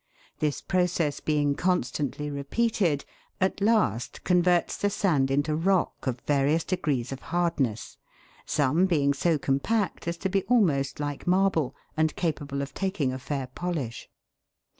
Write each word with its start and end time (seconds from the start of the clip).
This 0.39 0.61
process 0.61 1.19
being 1.19 1.53
constantly 1.53 2.31
repeated, 2.31 3.05
at 3.39 3.61
last 3.61 4.23
converts 4.23 4.75
the 4.75 4.89
sand 4.89 5.29
into 5.29 5.55
rock 5.55 6.07
of 6.07 6.21
various 6.21 6.63
degrees 6.63 7.11
of 7.11 7.19
hardness, 7.19 7.97
some 8.43 8.87
being 8.87 9.13
so 9.13 9.37
compact 9.37 10.07
as 10.07 10.17
to 10.17 10.27
be 10.27 10.41
almost 10.45 10.99
like 10.99 11.27
marble, 11.27 11.75
and 11.95 12.15
capable 12.15 12.63
of 12.63 12.73
taking 12.73 13.13
a 13.13 13.19
fair 13.19 13.45
polish. 13.45 14.09